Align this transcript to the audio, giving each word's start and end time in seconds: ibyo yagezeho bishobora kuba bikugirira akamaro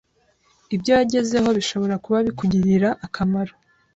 ibyo 0.75 0.91
yagezeho 0.99 1.49
bishobora 1.57 1.95
kuba 2.03 2.17
bikugirira 2.27 2.89
akamaro 3.05 3.53